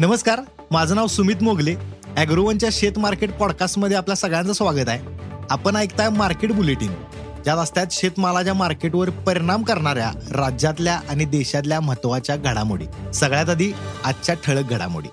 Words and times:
नमस्कार 0.00 0.40
माझं 0.70 0.94
नाव 0.94 1.06
सुमित 1.06 1.42
मोगले. 1.42 1.74
अॅग्रोवनच्या 2.16 2.68
शेत 2.72 2.98
मार्केट 2.98 3.32
पॉडकास्टमध्ये 3.32 3.96
आपल्या 3.96 4.16
सगळ्यांचं 4.16 4.52
स्वागत 4.52 4.88
आहे. 4.88 5.00
आपण 5.50 5.76
ऐकताय 5.76 6.08
मार्केट 6.08 6.52
बुलेटिन 6.52 6.92
ज्यात 7.44 7.56
असतात 7.58 7.86
शेतमालाच्या 7.90 8.54
मार्केटवर 8.54 9.10
परिणाम 9.10 9.62
करणाऱ्या 9.62 10.12
राज्यातल्या 10.32 11.00
आणि 11.08 11.24
देशातल्या 11.24 11.80
महत्त्वाच्या 11.80 12.36
घडामोडी. 12.36 12.84
सगळ्यात 13.14 13.48
आधी 13.48 13.72
आजच्या 14.04 14.34
ठळक 14.44 14.70
घडामोडी. 14.70 15.08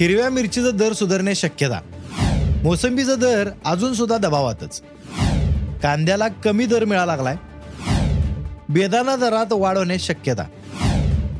हिरव्या 0.00 0.30
मिरचीचा 0.30 0.70
दर 0.70 0.92
सुधारण्याची 0.92 1.40
शक्यता. 1.40 1.80
मोसंबीचा 2.62 3.14
दर 3.14 3.48
अजून 3.64 3.94
सुद्धा 3.94 4.16
दबावातच. 4.16 4.82
कांद्याला 5.82 6.28
कमी 6.28 6.66
दर 6.66 6.84
मिळाला 6.84 7.16
लागलाय. 7.16 7.36
बेदाना 8.68 9.16
दरात 9.16 9.46
वाढ 9.50 9.78
होण्याची 9.78 10.04
शक्यता. 10.04 10.42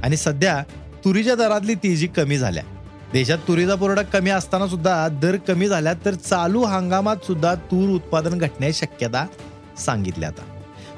आणि 0.03 0.17
सध्या 0.17 0.63
तुरीच्या 1.05 1.35
दरातली 1.35 1.75
तेजी 1.75 2.07
कमी 2.07 2.39
झाल्या. 2.39 2.63
देशात 3.13 3.39
तुरीचा 3.39 3.75
पुरवठा 3.75 4.03
कमी 4.03 4.31
असताना 4.31 4.67
सुद्धा 4.67 5.09
दर 5.09 5.37
कमी 5.37 5.69
झाल्या 5.69 5.93
तर 6.05 6.15
चालू 6.15 6.65
हंगामात 6.65 7.17
सुद्धा 7.17 7.55
तूर 7.55 7.89
उत्पादन 7.89 8.39
घटण्याची 8.39 8.79
शक्यता 8.79 9.27
सांगितली 9.79 10.25
आता. 10.25 10.43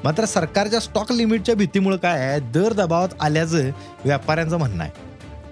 मात्र 0.03 0.25
सरकारच्या 0.25 0.79
स्टॉक 0.79 1.11
लिमिटच्या 1.11 1.55
भीतीमुळे 1.55 1.97
काय 1.97 2.19
आहे? 2.19 2.39
दर 2.39 2.73
दबावात 2.73 3.09
आल्याचं 3.19 3.69
व्यापाऱ्यांचं 4.05 4.57
म्हणणं 4.57 4.83
आहे. 4.83 4.91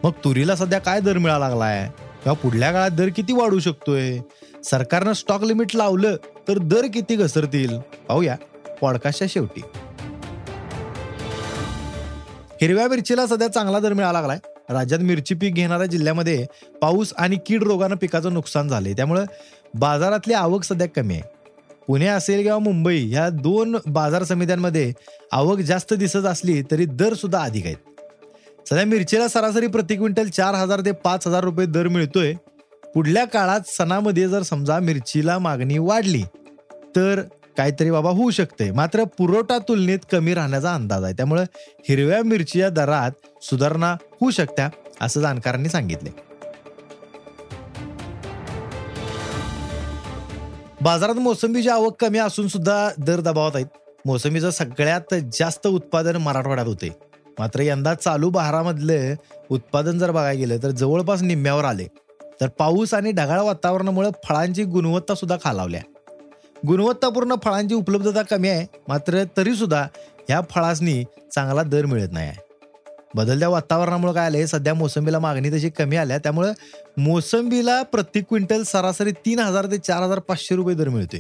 मग 0.04 0.12
तुरीला 0.24 0.56
सध्या 0.56 0.80
काय 0.80 1.00
दर 1.00 1.18
मिळाला 1.18 1.50
लागलाय? 1.50 1.90
किंवा 2.24 2.34
पुढल्या 2.34 2.72
काळात 2.72 2.92
दर 2.92 3.08
किती 3.16 3.34
वाढू 3.34 3.60
शकतोय? 3.60 4.20
सरकारनं 4.64 5.14
स्टॉक 5.14 5.44
लिमिट 5.44 5.76
लावलं 5.76 6.16
तर 6.48 6.58
दर 6.58 6.86
किती 6.94 7.16
घसरतील? 7.16 7.80
पाहूया 7.80 8.36
पॉडकास्टच्या 8.82 9.28
शेवटी. 9.30 9.62
हिरव्या 12.64 12.88
मिरचीला 12.88 13.26
सध्या 13.28 13.48
चांगला 13.48 13.80
दर 13.80 13.94
मिळाला 13.94 14.12
लागलाय. 14.12 14.38
राज्यात 14.70 15.00
मिरची 15.00 15.36
पीक 15.36 15.54
घेणाऱ्या 15.54 15.86
जिल्ह्यामध्ये 15.86 16.46
पाऊस 16.82 17.12
आणि 17.18 17.38
कीड 17.46 17.64
रोगानं 17.64 17.96
पिकाचं 17.96 18.34
नुकसान 18.34 18.68
झाले 18.68 18.94
त्यामुळे 18.94 19.22
बाजारातली 19.74 20.34
आवक 20.34 20.64
सध्या 20.64 20.88
कमी 20.88 21.14
आहे. 21.14 21.24
पुणे 21.88 22.08
असेल 22.08 22.42
किंवा 22.44 22.60
मुंबई 22.60 23.02
ह्या 23.10 23.28
दोन 23.30 23.76
बाजार 23.86 24.24
समित्यांमध्ये 24.24 24.92
आवक 25.32 25.60
जास्त 25.60 25.94
दिसत 25.94 26.26
असली 26.26 26.62
तरी 26.72 26.86
दर 26.86 27.14
सुद्धा 27.14 27.44
अधिक 27.44 27.66
आहेत. 27.66 27.78
सध्या 28.70 28.86
मिरचीला 28.86 29.28
सरासरी 29.28 29.68
प्रति 29.68 29.96
क्विंटल 29.96 30.28
चार 30.28 30.56
हजार 30.56 30.80
ते 30.80 30.92
पाच 31.04 31.28
हजार 31.28 31.44
रुपये 31.44 31.66
दर 31.66 31.88
मिळतोय. 31.88 32.34
पुढल्या 32.96 33.26
काळात 33.26 33.68
सणामध्ये 33.68 34.28
जर 34.30 34.42
समजा 34.42 34.80
मिरचीला 34.80 35.38
मागणी 35.40 35.78
वाढली 35.78 36.24
तर 36.96 37.22
काहीतरी 37.58 37.92
बाबा 37.92 38.10
होऊ 38.10 38.30
शकते 38.32 38.70
मात्र 38.72 39.04
पुरवठा 39.18 39.58
तुलनेत 39.68 40.00
कमी 40.12 40.34
राहण्याचा 40.34 40.74
अंदाज 40.76 41.04
आहे. 41.04 41.14
त्यामुळे 41.14 41.44
हिरव्या 41.90 42.22
मिरचीच्या 42.24 42.70
दरात 42.70 43.12
सुधारणा 43.42 43.92
होऊ 44.22 44.32
शकत्या 44.32 44.70
असं 45.02 45.22
जाणकारांनी 45.22 45.70
सांगितले 45.70 46.10
बाजारात 50.82 51.16
मोसंबीची 51.16 51.70
आवक 51.70 51.96
कमी 52.00 52.18
असून 52.18 52.48
सुद्धा 52.48 52.90
दर 52.98 53.20
दबावात 53.20 53.56
आहेत. 53.56 53.66
मोसंबीचं 54.06 54.50
सगळ्यात 54.52 55.14
जास्त 55.34 55.68
उत्पादन 55.68 56.16
मराठवाड्यात 56.16 56.68
होते 56.68 56.90
मात्र 57.40 57.62
यंदा 57.62 57.94
चालू 57.94 58.30
बहारामधलं 58.30 59.14
उत्पादन 59.50 60.00
जर 60.00 60.12
बघायला 60.12 60.40
गेलं 60.40 60.58
तर 60.64 60.72
जवळपास 60.72 61.22
निम्म्यावर 61.22 61.66
आले 61.66 61.88
तर 62.42 62.48
पाऊस 62.60 62.94
आणि 62.94 63.12
ढगाळ 63.12 63.40
वातावरणामुळे 63.40 64.10
फळांची 64.24 64.64
गुणवत्ता 64.64 65.16
सुद्धा 65.16 65.38
खालावल्या. 65.44 65.82
गुणवत्तापूर्ण 66.68 67.36
फळांची 67.44 67.76
उपलब्धता 67.76 68.22
कमी 68.22 68.50
आहे 68.50 68.66
मात्र 68.88 69.24
तरी 69.38 69.56
सुद्धा 69.56 69.82
ह्या 70.30 70.40
फळासनी 70.52 71.04
चांगला 71.36 71.64
दर 71.64 71.86
मिळत 71.86 72.12
नाही 72.12 72.28
आहे. 72.28 72.42
बदलत्या 73.16 73.50
वातावरणामुळे 73.50 74.14
काय 74.14 74.26
आले 74.26 74.46
सध्या 74.48 74.74
मोसंबीला 74.74 75.20
मागणी 75.20 75.50
तशी 75.52 75.70
कमी 75.70 75.96
आल्या 75.96 76.18
त्यामुळे 76.18 76.52
मोसंबीला 76.98 77.82
प्रति 77.84 78.22
क्विंटल 78.22 78.64
सरासरी 78.64 79.12
तीन 79.26 79.40
हजार 79.40 79.66
ते 79.66 79.78
चार 79.78 80.04
हजार 80.04 80.20
पाचशे 80.20 80.56
रुपये 80.56 80.76
दर 80.76 80.90
मिळते 80.90 81.20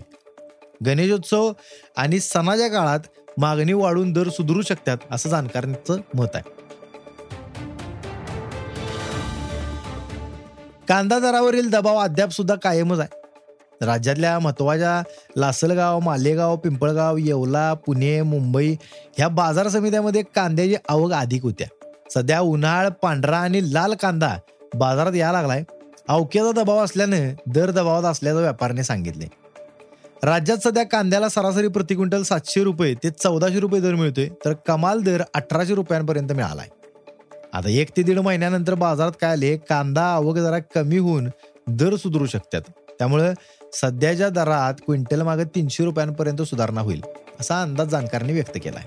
गणेशोत्सव 0.85 1.51
आणि 1.97 2.19
सणाच्या 2.19 2.67
काळात 2.67 2.99
मागणी 3.37 3.73
वाढून 3.73 4.11
दर 4.13 4.29
सुधारू 4.29 4.61
शकतात 4.61 4.97
असं 5.11 5.29
जाणकारांचं 5.29 5.97
मत 6.15 6.35
आहे. 6.35 6.51
कांदा 10.87 11.19
दरावरील 11.19 11.69
दबाव 11.69 11.97
अद्याप 11.97 12.29
सुद्धा 12.29 12.55
कायमच 12.55 12.99
आहे. 12.99 13.22
राज्यातल्या 13.85 14.37
महत्त्वाच्या 14.39 15.01
लासलगाव 15.37 15.99
मालेगाव 15.99 16.55
पिंपळगाव 16.55 17.17
येवला 17.17 17.73
पुणे 17.85 18.21
मुंबई 18.21 18.75
ह्या 19.17 19.27
बाजार 19.27 19.67
समित्यामध्ये 19.67 20.21
कांद्याची 20.35 20.75
आवक 20.89 21.11
अधिक 21.11 21.43
होत्या. 21.43 21.67
सध्या 22.13 22.39
उन्हाळ 22.39 22.89
पांढरा 23.01 23.37
आणि 23.37 23.61
लाल 23.73 23.93
कांदा 23.93 24.35
बाजारात 24.75 25.15
यायला 25.15 25.31
लागलाय. 25.31 25.63
अवक्याचा 26.07 26.51
दबाव 26.51 26.77
असल्यानं 26.77 27.33
दर 27.47 27.71
दबावात 27.71 28.03
असल्याचं 28.03 28.39
व्यापाऱ्याने 28.39 28.83
सांगितले 28.83 29.25
राज्यात 30.23 30.57
सध्या 30.63 30.83
कांद्याला 30.83 31.29
सरासरी 31.29 31.67
प्रति 31.67 31.95
क्विंटल 31.95 32.21
सातशे 32.23 32.63
रुपये 32.63 32.93
ते 32.93 33.09
चौदाशे 33.11 33.59
रुपये 33.59 33.79
दर 33.81 33.95
मिळतोय 33.95 34.27
तर 34.45 34.53
कमाल 34.67 35.01
दर 35.01 35.21
अठराशे 35.33 35.75
रुपयांपर्यंत 35.75 36.31
मिळालाय. 36.31 36.67
आता 37.53 37.69
एक 37.69 37.89
ते 37.97 38.01
दीड 38.01 38.19
महिन्यानंतर 38.19 38.73
बाजारात 38.73 39.11
काय 39.21 39.31
आले 39.31 39.55
कांदा 39.69 40.03
आवक 40.03 40.37
जरा 40.37 40.59
कमी 40.75 40.97
होऊन 40.97 41.29
दर 41.69 41.95
सुधरू 41.95 42.25
शकतात. 42.25 42.61
त्यामुळे 42.99 43.31
सध्याच्या 43.73 44.29
दरात 44.29 44.73
क्विंटल 44.85 45.21
मागे 45.21 45.43
तीनशे 45.43 45.83
रुपयांपर्यंत 45.83 46.41
सुधारणा 46.41 46.81
होईल 46.81 47.01
असा 47.39 47.61
अंदाज 47.61 47.87
जाणकारांनी 47.87 48.33
व्यक्त 48.33 48.57
केलाय. 48.63 48.83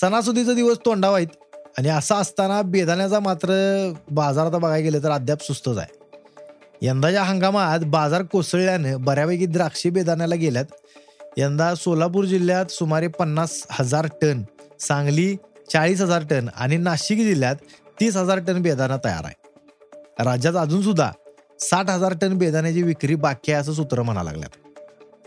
सणासुदीचा 0.00 0.54
दिवस 0.54 0.78
तोंडावा 0.84 1.16
आहेत 1.16 1.62
आणि 1.78 1.88
असा 1.88 2.16
असताना 2.16 2.62
बेदाण्याचा 2.62 3.20
मात्र 3.20 3.48
बाजार 4.10 4.46
आता 4.46 4.58
बघायला 4.58 4.84
गेलं 4.84 5.02
तर 5.02 5.10
अद्याप 5.10 5.42
सुस्तच 5.42 5.78
आहे. 5.78 5.94
यंदाच्या 6.82 7.22
हंगामात 7.22 7.84
बाजार 7.86 8.22
कोसळल्यानं 8.22 9.00
बऱ्यापैकी 9.00 9.46
द्राक्षे 9.46 9.90
बेदाण्याला 9.90 10.34
गेल्यात. 10.34 10.64
यंदा 11.38 11.74
सोलापूर 11.74 12.24
जिल्ह्यात 12.24 12.66
सुमारे 12.66 13.08
पन्नास 13.08 13.66
हजार 13.70 14.06
टन 14.22 14.42
सांगली 14.80 15.34
चाळीस 15.72 16.00
हजार 16.00 16.22
टन 16.30 16.48
आणि 16.56 16.76
नाशिक 16.76 17.18
जिल्ह्यात 17.18 17.56
तीस 18.00 18.16
हजार 18.16 18.38
टन 18.38 18.62
बेदाणा 18.62 18.96
तयार 19.04 19.24
आहे. 19.24 19.34
राज्यात 20.24 20.54
अजून 20.54 20.82
सुद्धा 20.82 21.12
साठ 21.60 21.90
हजार 21.90 22.14
टन 22.20 22.38
बेदाण्याची 22.38 22.82
विक्री 22.82 23.14
बाकी 23.14 23.52
आहे 23.52 23.60
असं 23.60 23.72
सूत्र 23.72 24.02
म्हणा 24.02 24.22
लागल्यात. 24.22 24.56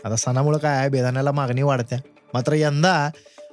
आता 0.06 0.16
सणामुळे 0.16 0.58
काय 0.58 0.78
आहे? 0.78 0.88
बेदाण्याला 0.88 1.32
मागणी 1.32 1.62
वाढत्या. 1.62 1.98
मात्र 2.34 2.52
यंदा 2.52 3.10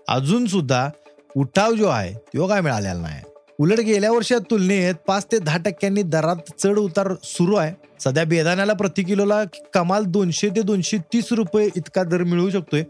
अजून 0.07 0.45
सुद्धा 0.45 0.89
उठाव 1.35 1.73
जो 1.73 1.87
आहे 1.87 2.13
तो 2.13 2.47
काय 2.47 2.61
मिळालेला 2.61 3.01
नाही. 3.01 3.21
उलट 3.59 3.79
गेल्या 3.79 4.11
वर्षात 4.11 4.41
तुलनेत 4.51 4.95
पाच 5.07 5.25
ते 5.31 5.37
दहा 5.39 5.57
टक्क्यांनी 5.57 6.01
दरात 6.03 6.49
चढ 6.59 6.77
उतार 6.77 7.07
सुरू 7.23 7.55
आहे. 7.55 7.71
सध्या 7.99 8.23
बेदाण्याला 8.23 8.73
प्रति 8.73 9.03
किलोला 9.03 9.43
कमाल 9.73 10.03
दोनशे 10.05 10.49
ते 10.55 10.61
दोनशे 10.61 10.97
तीस 11.13 11.31
रुपये 11.31 11.69
इतका 11.75 12.03
दर 12.03 12.23
मिळू 12.23 12.49
शकतोय. 12.49 12.83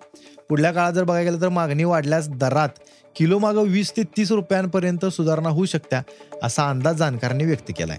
पुढल्या 0.50 0.72
काळात 0.72 0.94
जर 0.94 1.04
बघायला 1.04 1.30
गेलं 1.30 1.42
तर 1.42 1.50
मागणी 1.50 1.84
वाढल्यास 1.84 2.28
दरात 2.30 2.70
किलो 3.16 3.40
मागं 3.40 3.70
वीस 3.70 3.92
ते 3.98 4.04
तीस 4.18 4.32
रुपयांपर्यंत 4.32 5.06
सुधारणा 5.06 5.50
होऊ 5.50 5.66
शकत्या 5.66 6.02
असा 6.44 6.70
अंदाज 6.70 6.96
जाणकारांनी 6.96 7.46
व्यक्त 7.46 7.72
केलाय. 7.78 7.98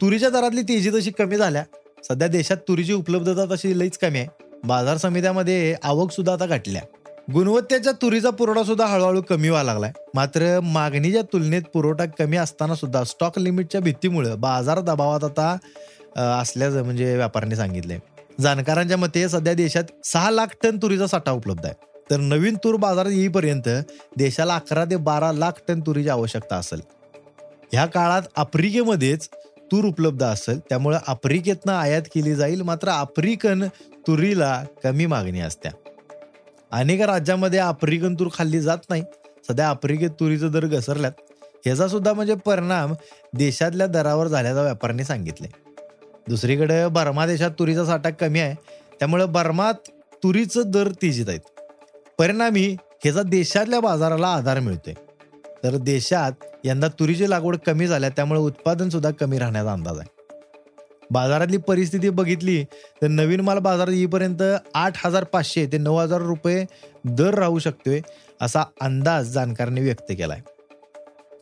तुरीच्या 0.00 0.30
दरातली 0.30 0.62
तेजी 0.62 0.90
तशी 0.90 1.10
कमी 1.10 1.36
झाल्या. 1.36 1.64
सध्या 2.08 2.28
देशात 2.28 2.56
तुरीची 2.68 2.92
उपलब्धता 2.92 3.44
तशी 3.54 3.78
लईच 3.78 3.98
कमी 3.98 4.18
आहे. 4.18 4.28
बाजार 4.64 4.96
समित्यामध्ये 4.96 5.74
आवक 5.82 6.12
सुद्धा 6.12 6.32
आता 6.32 6.46
घटल्या 6.46 6.82
गुणवत्तेच्या 7.28 7.92
तुरीचा 7.92 8.30
पुरवठा 8.30 8.62
सुद्धा 8.62 8.86
हळूहळू 8.86 9.20
कमी 9.22 9.48
व्हायला 9.48 9.72
लागलाय. 9.72 9.92
मात्र 10.14 10.58
मागणीच्या 10.62 11.22
तुलनेत 11.32 11.62
पुरवठा 11.74 12.04
कमी 12.18 12.36
असताना 12.36 12.74
सुद्धा 12.74 13.02
स्टॉक 13.04 13.38
लिमिटच्या 13.38 13.80
भीतीमुळे 13.80 14.34
बाजार 14.36 14.80
दबावात 14.80 15.24
आता 15.24 15.56
असल्याचं 16.40 16.84
म्हणजे 16.84 17.14
व्यापाऱ्यांनी 17.16 17.56
सांगितलंय. 17.56 17.98
जाणकारांच्या 18.40 18.96
मते 18.96 19.28
सध्या 19.28 19.52
देशात 19.54 19.84
सहा 20.04 20.30
लाख 20.30 20.54
टन 20.62 20.76
तुरीचा 20.82 21.06
साठा 21.06 21.32
उपलब्ध 21.32 21.64
आहे. 21.66 21.74
तर 22.10 22.16
नवीन 22.16 22.56
तूर 22.64 22.76
बाजारात 22.76 23.10
येईपर्यंत 23.10 23.68
देशाला 24.18 24.54
अकरा 24.54 24.84
ते 24.84 24.96
बारा 24.96 25.32
लाख 25.32 25.60
टन 25.68 25.80
तुरीची 25.80 26.08
आवश्यकता 26.08 26.56
असेल. 26.56 26.80
ह्या 27.72 27.86
काळात 27.86 28.22
आफ्रिकेमध्येच 28.36 29.28
तूर 29.72 29.84
उपलब्ध 29.84 30.22
असेल. 30.24 30.58
त्यामुळे 30.58 30.98
आफ्रिकेतनं 31.06 31.72
आयात 31.72 32.02
केली 32.14 32.34
जाईल. 32.34 32.62
मात्र 32.62 32.88
आफ्रिकन 32.88 33.64
तुरीला 34.06 34.62
कमी 34.84 35.06
मागणी 35.06 35.40
असत्या. 35.40 35.72
अनेक 36.72 37.00
राज्यामध्ये 37.00 37.58
आफ्रिकन 37.58 38.14
तूर 38.14 38.28
खाल्ली 38.34 38.60
जात 38.60 38.78
नाही. 38.90 39.02
सध्या 39.48 39.68
आफ्रिकेत 39.68 40.10
तुरीचं 40.10 40.50
दर 40.50 40.66
घसरल्यात. 40.66 41.12
ह्याचा 41.64 41.88
सुद्धा 41.88 42.12
म्हणजे 42.12 42.34
परिणाम 42.34 42.94
देशातल्या 43.34 43.86
दरावर 43.86 44.26
झाल्याचा 44.26 44.62
व्यापाऱ्यांनी 44.62 45.04
सांगितले 45.04 45.48
दुसरीकडे 46.28 46.86
बर्मा 46.88 47.26
देशात 47.26 47.50
तुरीचा 47.58 47.84
साठा 47.84 48.10
कमी 48.10 48.40
आहे. 48.40 48.54
त्यामुळे 48.98 49.26
बर्मात 49.26 49.74
तुरीचं 50.22 50.62
दर 50.66 50.90
तेजीत 51.02 51.28
आहेत. 51.28 51.40
परिणामी 52.18 52.76
ह्याचा 53.04 53.22
देशातल्या 53.22 53.80
बाजाराला 53.80 54.28
आधार 54.28 54.60
मिळतोय. 54.60 54.94
तर 55.64 55.76
देशात 55.76 56.32
यंदा 56.64 56.88
तुरीची 56.88 57.30
लागवड 57.30 57.56
कमी 57.66 57.86
झाल्या 57.86 58.10
त्यामुळे 58.10 58.40
उत्पादन 58.40 58.88
सुद्धा 58.88 59.10
कमी 59.10 59.38
राहण्याचा 59.38 59.72
अंदाज 59.72 59.98
आहे. 59.98 60.21
बाजारातली 61.12 61.56
परिस्थिती 61.56 62.10
बघितली 62.10 62.62
तर 63.02 63.08
नवीन 63.08 63.40
माल 63.40 63.58
बाजारात 63.58 63.92
येईपर्यंत 63.92 64.42
आठ 64.74 65.06
हजार 65.06 65.24
पाचशे 65.24 65.66
ते 65.72 65.78
नऊ 65.78 65.96
हजार 65.96 66.20
रुपये 66.20 66.64
दर 67.18 67.34
राहू 67.34 67.58
शकतोय 67.58 68.00
असा 68.40 68.62
अंदाज 68.80 69.32
जाणकारांनी 69.32 69.80
व्यक्त 69.80 70.12
केलाय. 70.18 70.40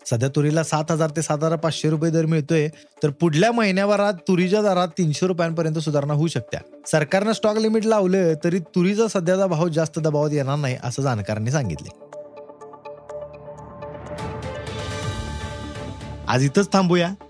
सध्या 0.07 0.29
तुरीला 0.37 0.63
सात 0.65 0.91
हजार 0.91 1.11
ते 1.17 1.23
सात 1.23 1.45
हजार 1.45 1.57
पाचशे 1.57 1.91
रुपये 1.91 2.11
दर 2.11 2.27
मिळतोय 2.27 2.69
तर 3.03 3.11
पुढल्या 3.21 3.51
महिन्याभरात 3.53 4.15
तुरीच्या 4.29 4.63
दरात 4.63 4.89
तीनशे 4.99 5.27
रुपयांपर्यंत 5.27 5.79
सुधारणा 5.79 6.15
होऊ 6.15 6.27
शकत्या. 6.27 6.61
सरकारनं 6.87 7.33
स्टॉक 7.33 7.59
लिमिट 7.59 7.87
लावलं 7.87 8.35
तरी 8.45 8.59
तुरीचा 8.75 9.09
सध्याचा 9.09 9.47
भाव 9.47 9.69
जास्त 9.69 9.99
दबावात 9.99 10.31
येणार 10.33 10.57
नाही 10.59 10.77
असं 10.85 11.03
जाणकारांनी 11.03 11.51
सांगितले 11.51 11.99
आज 16.29 16.45
इथंच 16.45 16.73
थांबूया. 16.73 17.13